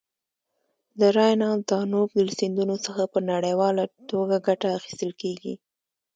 [0.99, 5.53] د راین او دانوب له سیندونو څخه په نړیواله ټوګه ګټه اخیستل کیږي.